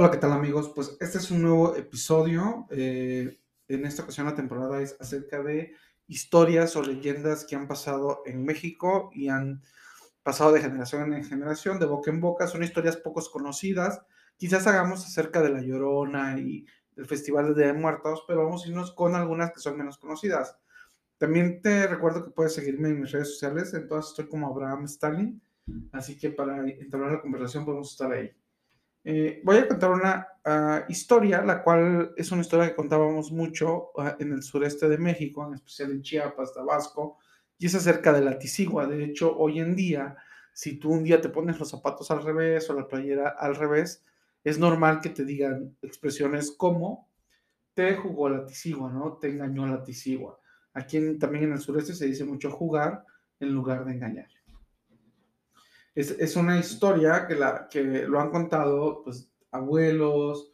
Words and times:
Hola, 0.00 0.12
¿qué 0.12 0.18
tal 0.18 0.30
amigos? 0.30 0.70
Pues 0.72 0.96
este 1.00 1.18
es 1.18 1.28
un 1.32 1.42
nuevo 1.42 1.74
episodio. 1.74 2.68
eh, 2.70 3.36
en 3.66 3.84
esta 3.84 4.04
ocasión 4.04 4.26
la 4.26 4.36
temporada 4.36 4.80
es 4.80 4.96
acerca 5.00 5.42
de 5.42 5.74
historias 6.06 6.76
o 6.76 6.82
leyendas 6.82 7.44
que 7.44 7.56
han 7.56 7.66
pasado 7.66 8.22
en 8.24 8.44
México 8.44 9.10
y 9.12 9.26
han 9.26 9.60
pasado 10.22 10.52
de 10.52 10.60
generación 10.60 11.12
en 11.14 11.24
generación, 11.24 11.80
de 11.80 11.86
boca 11.86 12.12
en 12.12 12.20
boca. 12.20 12.46
Son 12.46 12.62
historias 12.62 12.96
pocos 12.96 13.28
conocidas. 13.28 14.00
Quizás 14.36 14.68
hagamos 14.68 15.04
acerca 15.04 15.42
de 15.42 15.48
La 15.48 15.62
Llorona 15.62 16.38
y 16.38 16.64
del 16.94 17.06
Festival 17.06 17.56
de 17.56 17.66
de 17.66 17.72
Muertos, 17.72 18.22
pero 18.28 18.44
vamos 18.44 18.64
a 18.64 18.68
irnos 18.68 18.92
con 18.92 19.16
algunas 19.16 19.50
que 19.50 19.58
son 19.58 19.76
menos 19.76 19.98
conocidas. 19.98 20.60
También 21.18 21.60
te 21.60 21.88
recuerdo 21.88 22.24
que 22.24 22.30
puedes 22.30 22.54
seguirme 22.54 22.90
en 22.90 23.00
mis 23.00 23.10
redes 23.10 23.32
sociales. 23.32 23.74
En 23.74 23.88
todas 23.88 24.10
estoy 24.10 24.28
como 24.28 24.46
Abraham 24.46 24.84
Stalin. 24.84 25.42
Así 25.90 26.16
que 26.16 26.30
para 26.30 26.64
entablar 26.68 27.10
la 27.10 27.20
conversación 27.20 27.64
podemos 27.64 27.90
estar 27.90 28.12
ahí. 28.12 28.30
Eh, 29.04 29.40
voy 29.44 29.56
a 29.56 29.68
contar 29.68 29.90
una 29.90 30.26
ah, 30.44 30.84
historia, 30.88 31.42
la 31.42 31.62
cual 31.62 32.12
es 32.16 32.30
una 32.32 32.42
historia 32.42 32.68
que 32.68 32.76
contábamos 32.76 33.32
mucho 33.32 33.90
ah, 33.98 34.16
en 34.18 34.32
el 34.32 34.42
sureste 34.42 34.88
de 34.88 34.98
México, 34.98 35.46
en 35.46 35.54
especial 35.54 35.92
en 35.92 36.02
Chiapas, 36.02 36.52
Tabasco, 36.52 37.18
y 37.58 37.66
es 37.66 37.74
acerca 37.74 38.12
de 38.12 38.22
la 38.22 38.38
tisigua. 38.38 38.86
De 38.86 39.04
hecho, 39.04 39.36
hoy 39.36 39.60
en 39.60 39.74
día, 39.74 40.16
si 40.52 40.78
tú 40.78 40.90
un 40.92 41.04
día 41.04 41.20
te 41.20 41.28
pones 41.28 41.58
los 41.58 41.70
zapatos 41.70 42.10
al 42.10 42.22
revés 42.22 42.68
o 42.70 42.74
la 42.74 42.86
playera 42.86 43.28
al 43.30 43.54
revés, 43.54 44.04
es 44.44 44.58
normal 44.58 45.00
que 45.00 45.10
te 45.10 45.24
digan 45.24 45.76
expresiones 45.82 46.52
como 46.52 47.08
te 47.74 47.94
jugó 47.94 48.28
la 48.28 48.44
tisigua, 48.44 48.90
¿no? 48.90 49.18
Te 49.18 49.28
engañó 49.28 49.66
la 49.66 49.82
tisigua. 49.84 50.40
Aquí 50.74 51.18
también 51.18 51.44
en 51.44 51.52
el 51.52 51.60
sureste 51.60 51.94
se 51.94 52.06
dice 52.06 52.24
mucho 52.24 52.50
jugar 52.50 53.04
en 53.40 53.52
lugar 53.52 53.84
de 53.84 53.92
engañar. 53.92 54.28
Es, 55.98 56.12
es 56.12 56.36
una 56.36 56.56
historia 56.60 57.26
que, 57.26 57.34
la, 57.34 57.66
que 57.68 57.82
lo 57.82 58.20
han 58.20 58.30
contado 58.30 59.02
pues 59.02 59.32
abuelos 59.50 60.52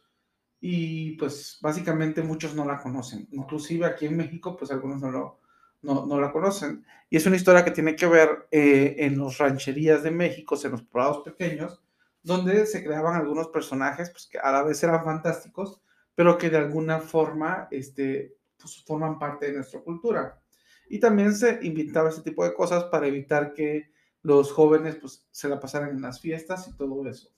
y 0.59 1.11
pues 1.17 1.59
básicamente 1.61 2.23
muchos 2.23 2.55
no 2.55 2.65
la 2.65 2.81
conocen. 2.81 3.27
Inclusive 3.29 3.85
aquí 3.85 4.07
en 4.07 4.17
México 4.17 4.57
pues 4.57 4.71
algunos 4.71 4.99
no, 4.99 5.11
lo, 5.11 5.39
no, 5.83 6.07
no 6.07 6.19
la 6.19 6.31
conocen. 6.31 6.83
Y 7.11 7.17
es 7.17 7.27
una 7.27 7.35
historia 7.35 7.63
que 7.63 7.69
tiene 7.69 7.95
que 7.95 8.07
ver 8.07 8.47
eh, 8.49 8.95
en 8.97 9.19
las 9.19 9.37
rancherías 9.37 10.01
de 10.01 10.09
México, 10.09 10.57
en 10.63 10.71
los 10.71 10.81
poblados 10.81 11.19
pequeños, 11.19 11.79
donde 12.23 12.65
se 12.65 12.83
creaban 12.83 13.13
algunos 13.13 13.49
personajes 13.49 14.09
pues, 14.09 14.25
que 14.25 14.39
a 14.39 14.51
la 14.51 14.63
vez 14.63 14.81
eran 14.81 15.03
fantásticos, 15.03 15.79
pero 16.15 16.39
que 16.39 16.49
de 16.49 16.57
alguna 16.57 17.01
forma 17.01 17.67
este, 17.69 18.35
pues, 18.57 18.83
forman 18.83 19.19
parte 19.19 19.45
de 19.45 19.53
nuestra 19.53 19.81
cultura. 19.81 20.41
Y 20.89 20.99
también 20.99 21.35
se 21.35 21.59
inventaba 21.61 22.09
ese 22.09 22.23
tipo 22.23 22.43
de 22.43 22.55
cosas 22.55 22.85
para 22.85 23.05
evitar 23.05 23.53
que 23.53 23.93
los 24.25 24.51
jóvenes 24.51 24.95
pues 24.95 25.27
se 25.29 25.47
la 25.47 25.59
pasaran 25.59 25.91
en 25.91 26.01
las 26.01 26.19
fiestas 26.19 26.67
y 26.67 26.73
todo 26.73 27.07
eso. 27.07 27.29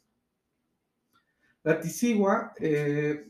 La 1.63 1.81
tisigua 1.81 2.53
eh, 2.59 3.29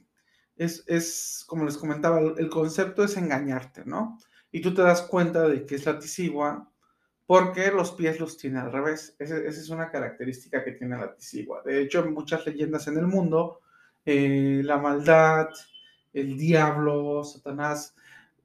es, 0.55 0.83
es, 0.85 1.43
como 1.47 1.65
les 1.65 1.75
comentaba, 1.75 2.19
el, 2.19 2.49
concepto 2.49 3.03
es 3.03 3.17
engañarte, 3.17 3.83
¿no? 3.83 4.19
Y 4.51 4.61
tú 4.61 4.75
te 4.75 4.83
das 4.83 5.01
cuenta 5.01 5.47
de 5.47 5.65
que 5.65 5.73
es 5.73 5.85
la 5.87 5.97
tisigua 5.97 6.71
porque 7.25 7.71
los 7.71 7.93
pies 7.93 8.19
los 8.19 8.37
tiene 8.37 8.59
al 8.59 8.71
revés. 8.71 9.15
Esa, 9.17 9.37
esa 9.37 9.59
es 9.59 9.69
una 9.69 9.89
característica 9.89 10.63
que 10.63 10.73
tiene 10.73 10.95
la 10.95 11.15
tisigua. 11.15 11.63
De 11.65 11.81
hecho, 11.81 12.03
en 12.05 12.13
muchas 12.13 12.45
leyendas 12.45 12.87
en 12.87 12.97
el 12.97 13.07
mundo, 13.07 13.61
eh, 14.05 14.61
la 14.63 14.77
maldad, 14.77 15.49
el 16.13 16.37
diablo, 16.37 17.23
Satanás, 17.23 17.95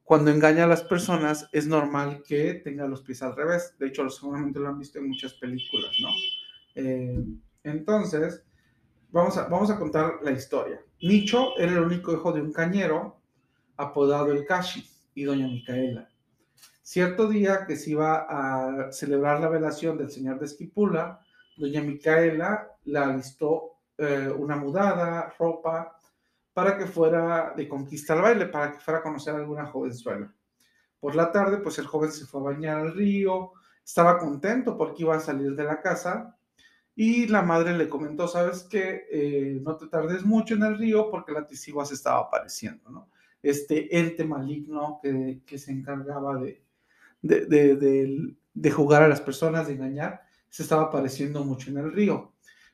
cuando 0.05 0.31
engaña 0.31 0.65
a 0.65 0.69
las 0.69 0.83
personas, 0.83 1.49
es 1.53 1.67
normal 1.67 2.23
que 2.27 2.55
tenga 2.55 2.87
los 2.87 3.03
pies 3.03 3.23
al 3.23 3.37
revés. 3.37 3.77
De 3.79 3.87
hecho, 3.87 4.09
seguramente 4.11 4.59
lo 4.59 4.69
han 4.69 4.79
visto 4.79 4.99
en 4.99 5.09
muchas 5.09 5.35
películas, 5.35 5.93
¿no? 6.01 6.09
Eh, 6.75 7.25
entonces, 7.63 8.43
vamos 9.11 9.37
a, 9.39 9.45
vamos 9.45 9.71
a 9.71 9.79
contar 9.79 10.19
la 10.23 10.33
historia. 10.33 10.81
Nicho 11.01 11.57
era 11.57 11.73
el 11.73 11.81
único 11.81 12.13
hijo 12.13 12.33
de 12.33 12.43
un 12.43 12.53
cañero 12.53 13.21
apodado 13.77 14.33
el 14.33 14.45
Kashi 14.45 14.89
y 15.15 15.25
doña 15.25 15.47
Micaela. 15.47 16.09
Cierto 16.83 17.29
día 17.29 17.65
que 17.67 17.77
se 17.77 17.93
iba 17.93 18.27
a 18.29 18.93
celebrar 18.93 19.41
la 19.41 19.49
velación 19.49 19.97
del 19.97 20.11
señor 20.11 20.39
de 20.39 20.47
Esquipula, 20.47 21.21
doña 21.57 21.81
Micaela 21.81 22.69
le 22.85 22.99
alistó 22.99 23.79
eh, 23.99 24.29
una 24.37 24.57
mudada, 24.57 25.33
ropa, 25.39 25.97
para 26.53 26.77
que 26.77 26.87
fuera 26.87 27.55
de 27.57 27.69
conquista 27.69 28.13
al 28.13 28.23
baile, 28.23 28.47
para 28.47 28.73
que 28.73 28.81
fuera 28.81 29.01
a 29.01 29.03
conocer 29.03 29.35
a 29.35 29.39
alguna 29.39 29.67
jovenzuela. 29.67 30.33
Por 31.01 31.15
la 31.15 31.33
tarde, 31.33 31.59
pues 31.59 31.79
el 31.79 31.87
joven 31.87 32.13
se 32.13 32.27
fue 32.27 32.41
a 32.41 32.45
bañar 32.45 32.79
al 32.79 32.95
río, 32.95 33.53
estaba 33.85 34.19
contento 34.19 34.77
porque 34.77 35.03
iba 35.03 35.17
a 35.17 35.21
salir 35.21 35.55
de 35.55 35.65
la 35.65 35.81
casa 35.81 36.37
y 36.95 37.27
la 37.27 37.43
madre 37.43 37.77
le 37.77 37.89
comentó, 37.89 38.29
sabes 38.29 38.65
que 38.65 39.07
eh, 39.11 39.61
no 39.63 39.77
te 39.77 39.87
tardes 39.89 40.25
mucho 40.25 40.55
en 40.55 40.63
el 40.63 40.79
río 40.79 41.11
porque 41.11 41.33
la 41.33 41.47
tisigua 41.47 41.87
se 41.87 41.95
estaba 41.95 42.21
apareciendo, 42.21 42.91
¿no? 42.91 43.09
Este 43.43 43.99
ente 43.99 44.25
maligno 44.25 45.01
que, 45.03 45.43
que 45.45 45.59
se 45.59 45.73
encargaba 45.73 46.39
de, 46.39 46.63
de, 47.23 48.37
de, 48.55 48.71
jugar 48.71 49.03
a 49.03 49.09
las 49.09 49.21
personas, 49.21 49.67
de 49.67 49.75
engañar, 49.75 50.23
se 50.49 50.63
estaba 50.63 50.83
apareciendo 50.83 51.45
mucho 51.45 51.71
en 51.71 51.79
el 51.79 51.93
río. 51.93 52.32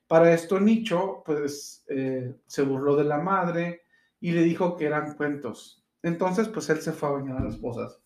Para 0.08 0.32
esto 0.32 0.58
Nicho, 0.58 1.22
pues, 1.24 1.84
eh, 1.88 2.34
se 2.46 2.62
burló 2.62 2.96
de 2.96 3.04
la 3.04 3.18
madre 3.18 3.82
y 4.20 4.32
le 4.32 4.42
dijo 4.42 4.76
que 4.76 4.86
eran 4.86 5.14
cuentos. 5.14 5.84
Entonces, 6.02 6.48
pues, 6.48 6.70
él 6.70 6.80
se 6.80 6.92
fue 6.92 7.10
a 7.10 7.12
bañar 7.12 7.36
a 7.36 7.44
las 7.44 7.58
pozas. 7.58 8.00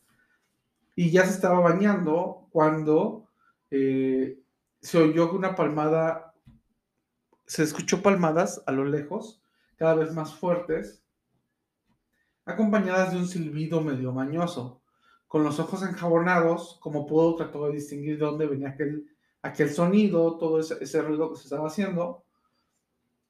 Y 0.97 1.11
ya 1.11 1.25
se 1.25 1.31
estaba 1.31 1.61
bañando 1.61 2.49
cuando 2.51 3.29
eh, 3.71 4.39
se 4.81 4.99
oyó 4.99 5.33
una 5.33 5.55
palmada, 5.55 6.35
se 7.47 7.63
escuchó 7.63 8.03
palmadas 8.03 8.63
a 8.67 8.73
lo 8.73 8.85
lejos, 8.85 9.41
cada 9.77 9.95
vez 9.95 10.13
más 10.13 10.35
fuertes, 10.35 11.05
acompañadas 12.45 13.13
de 13.13 13.19
un 13.19 13.29
silbido 13.29 13.81
medio 13.81 14.13
mañoso. 14.13 14.83
Con 15.29 15.45
los 15.45 15.61
ojos 15.61 15.83
enjabonados, 15.83 16.79
como 16.83 17.07
pudo, 17.07 17.37
trató 17.37 17.67
de 17.67 17.75
distinguir 17.75 18.19
de 18.19 18.27
dónde 18.27 18.47
venía 18.47 18.71
aquel 18.71 19.07
aquel 19.43 19.71
sonido, 19.71 20.39
todo 20.39 20.61
ese, 20.61 20.77
ese, 20.81 21.03
ruido 21.03 21.31
que 21.31 21.37
se 21.37 21.45
estaba 21.45 21.67
haciendo, 21.67 22.25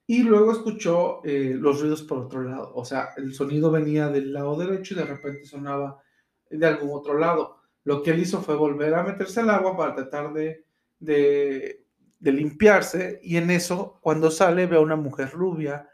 y 0.07 0.23
luego 0.23 0.53
escuchó 0.53 1.25
eh, 1.25 1.57
los 1.59 1.81
ruidos 1.81 2.03
por 2.03 2.19
otro 2.19 2.43
lado, 2.43 2.73
o 2.75 2.85
sea, 2.85 3.11
el 3.17 3.33
sonido 3.35 3.71
venía 3.71 4.09
del 4.09 4.33
lado 4.33 4.57
derecho 4.57 4.95
y 4.95 4.99
de 4.99 5.05
repente 5.05 5.47
sonaba 5.47 6.03
de 6.51 6.67
algún 6.67 6.91
otro 6.93 7.17
lado. 7.17 7.57
Lo 7.85 8.03
que 8.03 8.11
él 8.11 8.21
hizo 8.21 8.43
fue 8.43 8.57
volver 8.57 8.95
a 8.95 9.05
meterse 9.05 9.41
al 9.41 9.51
agua 9.51 9.77
para 9.77 9.95
tratar 9.95 10.33
de, 10.33 10.67
de, 10.99 11.85
limpiarse, 12.21 13.21
y 13.23 13.37
en 13.37 13.51
eso, 13.51 13.99
cuando 14.03 14.31
sale, 14.31 14.67
ve 14.67 14.77
a 14.77 14.81
una 14.81 14.97
mujer 14.97 15.31
rubia, 15.31 15.89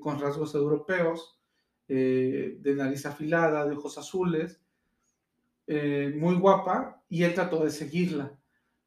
con 0.00 0.20
rasgos 0.20 0.54
europeos, 0.54 1.40
eh, 1.88 2.58
de 2.60 2.74
nariz 2.74 3.04
afilada, 3.06 3.64
de 3.64 3.74
ojos 3.74 3.98
azules, 3.98 4.60
eh, 5.66 6.14
muy 6.16 6.36
guapa, 6.36 7.02
y 7.08 7.24
él 7.24 7.34
trató 7.34 7.64
de 7.64 7.70
seguirla 7.70 8.38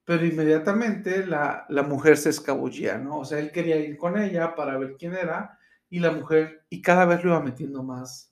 pero 0.06 0.24
inmediatamente 0.24 1.26
la, 1.26 1.66
la, 1.68 1.84
mujer 1.84 2.18
se 2.18 2.30
escabullía, 2.30 3.00
¿no? 3.00 3.20
O 3.20 3.26
sea, 3.26 3.40
él 3.40 3.52
quería 3.52 3.78
ir 3.78 3.98
con 3.98 4.18
ella 4.22 4.56
para 4.56 4.78
ver 4.78 4.96
quién 4.98 5.14
era 5.16 5.58
y 5.90 6.00
la 6.00 6.12
mujer, 6.12 6.66
y 6.70 6.82
cada 6.82 7.06
vez 7.06 7.24
lo 7.24 7.32
iba 7.32 7.42
metiendo 7.42 7.84
más 7.84 8.32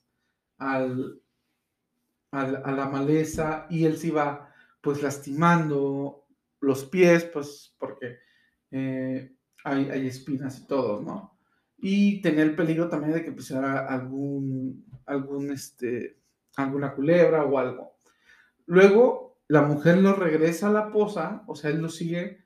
al, 0.58 1.20
al, 2.30 2.62
a 2.64 2.72
la 2.72 2.88
maleza 2.88 3.66
y 3.70 3.84
él 3.84 3.96
se 3.96 4.08
iba 4.08 4.52
pues 4.80 5.02
lastimando 5.02 6.26
los 6.60 6.84
pies, 6.84 7.24
pues 7.24 7.74
porque 7.78 8.18
eh, 8.70 9.34
hay, 9.64 9.90
hay, 9.90 10.06
espinas 10.06 10.58
y 10.60 10.66
todo, 10.66 11.00
¿no? 11.00 11.38
Y 11.78 12.20
tenía 12.22 12.44
el 12.44 12.54
peligro 12.54 12.88
también 12.88 13.14
de 13.14 13.24
que 13.24 13.32
pisara 13.32 13.86
algún, 13.86 14.86
algún, 15.06 15.50
este, 15.50 16.18
alguna 16.56 16.94
culebra 16.94 17.44
o 17.44 17.58
algo. 17.58 17.96
Luego 18.66 19.23
la 19.48 19.62
mujer 19.62 19.98
lo 19.98 20.14
regresa 20.14 20.68
a 20.68 20.72
la 20.72 20.90
poza, 20.90 21.42
o 21.46 21.54
sea, 21.54 21.70
él 21.70 21.80
lo 21.80 21.88
sigue, 21.88 22.44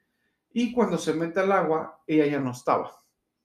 y 0.53 0.73
cuando 0.73 0.99
se 0.99 1.15
mete 1.15 1.41
al 1.41 1.53
agua, 1.53 2.03
ella 2.07 2.27
ya 2.27 2.41
no 2.41 2.53
estaba. 2.53 2.93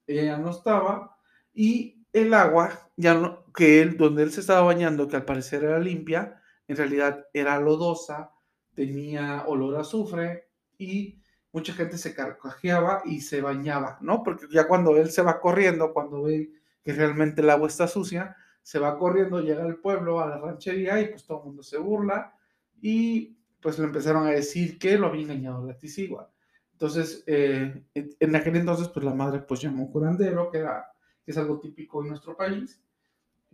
Ella 0.08 0.24
ya 0.24 0.38
no 0.38 0.50
estaba, 0.50 1.18
y 1.54 2.06
el 2.12 2.34
agua, 2.34 2.90
ya 2.98 3.14
no, 3.14 3.46
que 3.54 3.82
él, 3.82 3.98
donde 3.98 4.24
él 4.24 4.32
se 4.32 4.42
estaba 4.42 4.62
bañando, 4.62 5.08
que 5.08 5.16
al 5.16 5.26
parecer 5.26 5.64
era 5.64 5.80
limpia, 5.80 6.42
en 6.68 6.78
realidad 6.78 7.28
era 7.34 7.60
lodosa, 7.60 8.32
tenía 8.74 9.44
olor 9.48 9.76
a 9.76 9.82
azufre, 9.82 10.50
y 10.78 11.22
mucha 11.52 11.74
gente 11.74 11.98
se 11.98 12.16
carcajeaba 12.16 13.04
y 13.06 13.22
se 13.22 13.42
bañaba, 13.42 14.00
¿no? 14.02 14.24
Porque 14.24 14.48
ya 14.52 14.68
cuando 14.68 14.98
él 14.98 15.12
se 15.12 15.22
va 15.22 15.40
corriendo, 15.40 15.94
cuando 15.94 16.24
ve 16.24 16.52
que 16.82 16.94
realmente 16.94 17.42
el 17.42 17.50
agua 17.50 17.68
está 17.68 17.88
sucia, 17.88 18.36
se 18.64 18.80
va 18.80 18.98
corriendo, 18.98 19.42
llega 19.42 19.64
al 19.64 19.78
pueblo, 19.78 20.20
a 20.20 20.28
la 20.28 20.40
ranchería, 20.40 21.00
y 21.00 21.10
pues 21.10 21.26
todo 21.26 21.40
el 21.40 21.46
mundo 21.46 21.64
se 21.64 21.78
burla, 21.78 22.34
y 22.82 23.38
pues 23.64 23.80
le 23.80 23.86
empezaron 23.86 24.28
a 24.28 24.32
decir 24.32 24.78
que 24.78 24.98
lo 24.98 25.08
había 25.08 25.24
engañado 25.24 25.66
la 25.66 25.78
tisigua. 25.78 26.32
Entonces, 26.74 27.24
eh, 27.28 27.84
en 27.96 28.36
aquel 28.36 28.58
entonces, 28.58 28.90
pues 28.90 29.06
la 29.06 29.14
madre 29.14 29.40
pues 29.40 29.62
llamó 29.62 29.84
a 29.84 29.86
un 29.86 29.92
curandero, 29.92 30.52
que, 30.52 30.58
era, 30.60 30.92
que 31.24 31.32
es 31.32 31.38
algo 31.38 31.60
típico 31.60 32.02
en 32.02 32.10
nuestro 32.10 32.36
país, 32.36 32.84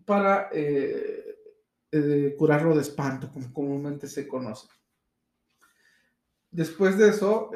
para 0.03 0.49
eh, 0.51 1.35
eh, 1.91 2.35
curarlo 2.37 2.75
de 2.75 2.81
espanto, 2.81 3.29
como 3.31 3.53
comúnmente 3.53 4.07
se 4.07 4.27
conoce. 4.27 4.67
Después 6.51 6.97
de 6.97 7.09
eso, 7.09 7.51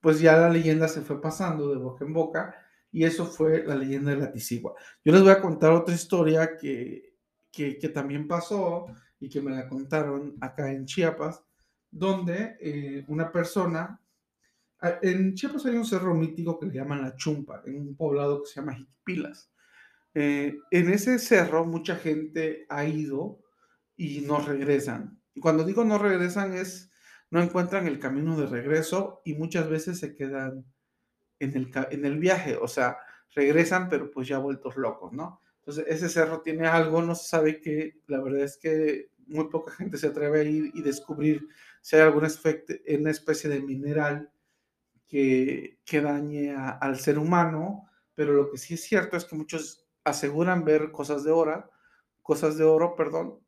pues 0.00 0.20
ya 0.20 0.36
la 0.36 0.48
leyenda 0.48 0.86
se 0.86 1.00
fue 1.00 1.20
pasando 1.20 1.70
de 1.70 1.76
boca 1.76 2.04
en 2.04 2.12
boca 2.12 2.54
y 2.92 3.04
eso 3.04 3.26
fue 3.26 3.64
la 3.64 3.74
leyenda 3.74 4.12
de 4.12 4.18
la 4.18 4.30
Tisigua. 4.30 4.74
Yo 5.04 5.12
les 5.12 5.22
voy 5.22 5.32
a 5.32 5.40
contar 5.40 5.72
otra 5.72 5.92
historia 5.92 6.56
que, 6.56 7.16
que, 7.50 7.88
también 7.88 8.28
pasó 8.28 8.86
y 9.18 9.28
que 9.28 9.40
me 9.40 9.50
la 9.50 9.68
contaron 9.68 10.36
acá 10.40 10.70
en 10.70 10.86
Chiapas, 10.86 11.42
donde 11.90 12.56
eh, 12.60 13.04
una 13.08 13.30
persona, 13.32 14.00
en 15.02 15.34
Chiapas 15.34 15.66
hay 15.66 15.76
un 15.76 15.84
cerro 15.84 16.14
mítico 16.14 16.58
que 16.58 16.66
le 16.66 16.74
llaman 16.74 17.02
La 17.02 17.16
Chumpa, 17.16 17.62
en 17.66 17.80
un 17.80 17.96
poblado 17.96 18.42
que 18.42 18.48
se 18.48 18.60
llama 18.60 18.74
Jiquipilas. 18.74 19.50
Eh, 20.14 20.58
en 20.70 20.90
ese 20.90 21.18
cerro 21.18 21.64
mucha 21.64 21.96
gente 21.96 22.66
ha 22.68 22.84
ido 22.84 23.40
y 23.96 24.20
no 24.22 24.40
regresan. 24.40 25.20
Cuando 25.40 25.64
digo 25.64 25.84
no 25.84 25.98
regresan 25.98 26.54
es, 26.54 26.90
no 27.30 27.42
encuentran 27.42 27.86
el 27.86 27.98
camino 27.98 28.36
de 28.36 28.46
regreso 28.46 29.20
y 29.24 29.34
muchas 29.34 29.68
veces 29.68 29.98
se 29.98 30.14
quedan 30.14 30.64
en 31.38 31.56
el, 31.56 31.70
en 31.90 32.04
el 32.04 32.18
viaje, 32.18 32.56
o 32.56 32.68
sea, 32.68 32.98
regresan 33.34 33.88
pero 33.88 34.10
pues 34.10 34.26
ya 34.28 34.38
vueltos 34.38 34.76
locos, 34.76 35.12
¿no? 35.12 35.42
Entonces 35.60 35.84
ese 35.88 36.08
cerro 36.08 36.40
tiene 36.40 36.66
algo, 36.66 37.02
no 37.02 37.14
se 37.14 37.28
sabe 37.28 37.60
qué, 37.60 38.00
la 38.06 38.22
verdad 38.22 38.40
es 38.40 38.56
que 38.56 39.10
muy 39.26 39.48
poca 39.50 39.72
gente 39.72 39.98
se 39.98 40.08
atreve 40.08 40.40
a 40.40 40.44
ir 40.44 40.70
y 40.74 40.82
descubrir 40.82 41.46
si 41.88 41.96
hay 41.96 42.02
alguna 42.02 42.28
una 42.98 43.10
especie 43.10 43.48
de 43.48 43.62
mineral 43.62 44.30
que, 45.06 45.80
que 45.86 46.02
dañe 46.02 46.54
al 46.54 46.98
ser 46.98 47.18
humano, 47.18 47.88
pero 48.14 48.34
lo 48.34 48.50
que 48.50 48.58
sí 48.58 48.74
es 48.74 48.82
cierto 48.82 49.16
es 49.16 49.24
que 49.24 49.34
muchos 49.34 49.88
aseguran 50.04 50.66
ver 50.66 50.92
cosas 50.92 51.24
de 51.24 51.30
oro, 51.30 51.70
cosas 52.20 52.58
de 52.58 52.64
oro, 52.64 52.94
perdón, 52.94 53.38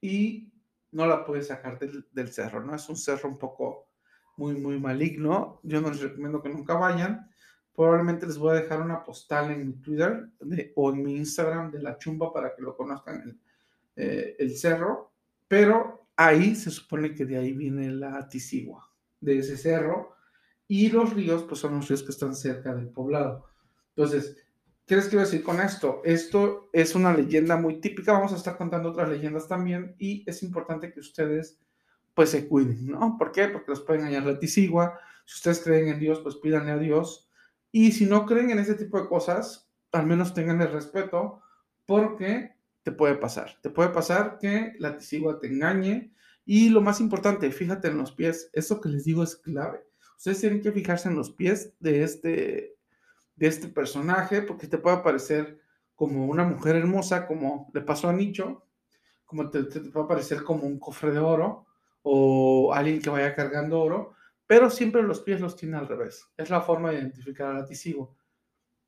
y 0.00 0.52
no 0.92 1.04
la 1.04 1.24
puedes 1.24 1.48
sacar 1.48 1.80
del, 1.80 2.06
del, 2.12 2.32
cerro, 2.32 2.62
¿no? 2.64 2.76
Es 2.76 2.88
un 2.88 2.96
cerro 2.96 3.28
un 3.28 3.38
poco 3.38 3.88
muy, 4.36 4.54
muy 4.54 4.78
maligno. 4.78 5.58
Yo 5.64 5.80
no 5.80 5.90
les 5.90 6.00
recomiendo 6.00 6.40
que 6.40 6.48
nunca 6.48 6.74
vayan. 6.74 7.28
Probablemente 7.74 8.24
les 8.24 8.38
voy 8.38 8.56
a 8.56 8.60
dejar 8.60 8.82
una 8.82 9.02
postal 9.02 9.50
en 9.50 9.66
mi 9.66 9.72
Twitter 9.72 10.28
o 10.76 10.92
en 10.92 11.02
mi 11.02 11.16
Instagram 11.16 11.72
de 11.72 11.82
la 11.82 11.98
chumba 11.98 12.32
para 12.32 12.54
que 12.54 12.62
lo 12.62 12.76
conozcan 12.76 13.20
el, 13.20 13.40
eh, 13.96 14.36
el 14.38 14.56
cerro. 14.56 15.10
Pero 15.48 15.99
ahí 16.26 16.54
se 16.54 16.70
supone 16.70 17.14
que 17.14 17.24
de 17.24 17.38
ahí 17.38 17.52
viene 17.52 17.90
la 17.90 18.28
Tisigua, 18.28 18.90
de 19.20 19.38
ese 19.38 19.56
cerro. 19.56 20.14
Y 20.68 20.88
los 20.90 21.12
ríos, 21.14 21.44
pues 21.44 21.60
son 21.60 21.74
los 21.76 21.88
ríos 21.88 22.02
que 22.02 22.12
están 22.12 22.34
cerca 22.34 22.74
del 22.74 22.88
poblado. 22.88 23.46
Entonces, 23.96 24.36
¿Qué 24.90 24.96
les 24.96 25.06
quiero 25.06 25.24
decir 25.24 25.44
con 25.44 25.60
esto? 25.60 26.02
Esto 26.04 26.68
es 26.72 26.96
una 26.96 27.14
leyenda 27.14 27.56
muy 27.56 27.80
típica, 27.80 28.12
vamos 28.12 28.32
a 28.32 28.36
estar 28.36 28.56
contando 28.56 28.90
otras 28.90 29.08
leyendas 29.08 29.46
también 29.46 29.94
y 30.00 30.28
es 30.28 30.42
importante 30.42 30.92
que 30.92 30.98
ustedes 30.98 31.60
pues 32.12 32.30
se 32.30 32.48
cuiden, 32.48 32.88
¿no? 32.88 33.16
¿Por 33.16 33.30
qué? 33.30 33.46
Porque 33.46 33.70
los 33.70 33.82
pueden 33.82 34.02
hallar 34.02 34.26
la 34.26 34.40
tisigua, 34.40 34.98
si 35.24 35.36
ustedes 35.36 35.60
creen 35.60 35.86
en 35.86 36.00
Dios, 36.00 36.18
pues 36.18 36.34
pídanle 36.38 36.72
a 36.72 36.76
Dios 36.76 37.30
y 37.70 37.92
si 37.92 38.04
no 38.04 38.26
creen 38.26 38.50
en 38.50 38.58
ese 38.58 38.74
tipo 38.74 39.00
de 39.00 39.06
cosas, 39.06 39.70
al 39.92 40.06
menos 40.08 40.34
tengan 40.34 40.60
el 40.60 40.72
respeto 40.72 41.40
porque 41.86 42.56
te 42.82 42.92
puede 42.92 43.14
pasar, 43.16 43.58
te 43.62 43.70
puede 43.70 43.90
pasar 43.90 44.38
que 44.38 44.74
la 44.78 44.96
tisigua 44.96 45.38
te 45.38 45.48
engañe 45.48 46.12
y 46.44 46.70
lo 46.70 46.80
más 46.80 47.00
importante, 47.00 47.50
fíjate 47.52 47.88
en 47.88 47.98
los 47.98 48.12
pies, 48.12 48.50
eso 48.52 48.80
que 48.80 48.88
les 48.88 49.04
digo 49.04 49.22
es 49.22 49.36
clave. 49.36 49.84
Ustedes 50.16 50.40
tienen 50.40 50.60
que 50.60 50.72
fijarse 50.72 51.08
en 51.08 51.16
los 51.16 51.30
pies 51.30 51.74
de 51.78 52.02
este 52.02 52.76
de 53.40 53.46
este 53.46 53.68
personaje, 53.68 54.42
porque 54.42 54.66
te 54.66 54.78
puede 54.78 54.98
parecer 54.98 55.60
como 55.94 56.26
una 56.26 56.44
mujer 56.44 56.76
hermosa, 56.76 57.26
como 57.26 57.70
le 57.72 57.80
pasó 57.80 58.08
a 58.08 58.12
Nicho, 58.12 58.66
como 59.24 59.48
te, 59.50 59.62
puede 59.62 60.06
parecer 60.06 60.44
como 60.44 60.64
un 60.64 60.78
cofre 60.78 61.10
de 61.10 61.18
oro 61.18 61.66
o 62.02 62.72
alguien 62.74 63.00
que 63.00 63.08
vaya 63.08 63.34
cargando 63.34 63.80
oro, 63.80 64.14
pero 64.46 64.68
siempre 64.68 65.02
los 65.02 65.20
pies 65.20 65.40
los 65.40 65.56
tiene 65.56 65.78
al 65.78 65.88
revés. 65.88 66.26
Es 66.36 66.50
la 66.50 66.60
forma 66.60 66.90
de 66.90 66.98
identificar 66.98 67.48
al 67.48 67.60
laticigo. 67.60 68.16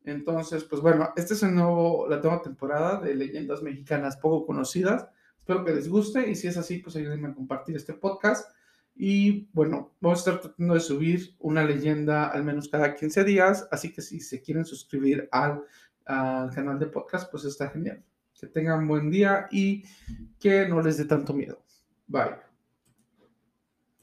Entonces, 0.04 0.64
pues 0.64 0.82
bueno, 0.82 1.10
esta 1.16 1.34
es 1.34 1.42
el 1.42 1.54
nuevo, 1.54 2.06
la 2.08 2.18
nueva 2.18 2.42
temporada 2.42 3.00
de 3.00 3.14
leyendas 3.14 3.62
mexicanas 3.62 4.16
poco 4.16 4.46
conocidas. 4.46 5.06
Espero 5.38 5.64
que 5.64 5.74
les 5.74 5.88
guste 5.88 6.28
y 6.28 6.34
si 6.34 6.48
es 6.48 6.56
así, 6.56 6.78
pues 6.78 6.96
ayúdenme 6.96 7.28
a 7.28 7.34
compartir 7.34 7.76
este 7.76 7.94
podcast 7.94 8.50
y 8.94 9.48
bueno, 9.52 9.92
vamos 10.00 10.18
a 10.18 10.20
estar 10.20 10.40
tratando 10.40 10.74
de 10.74 10.80
subir 10.80 11.34
una 11.38 11.64
leyenda 11.64 12.28
al 12.28 12.44
menos 12.44 12.68
cada 12.68 12.94
15 12.94 13.24
días, 13.24 13.68
así 13.70 13.92
que 13.92 14.02
si 14.02 14.20
se 14.20 14.42
quieren 14.42 14.64
suscribir 14.64 15.28
al, 15.32 15.62
al 16.04 16.50
canal 16.50 16.78
de 16.78 16.86
podcast, 16.86 17.30
pues 17.30 17.44
está 17.44 17.70
genial. 17.70 18.02
Que 18.38 18.48
tengan 18.48 18.88
buen 18.88 19.08
día 19.08 19.46
y 19.52 19.84
que 20.40 20.66
no 20.68 20.82
les 20.82 20.96
dé 20.96 21.04
tanto 21.04 21.32
miedo. 21.32 21.62
Bye. 22.08 22.51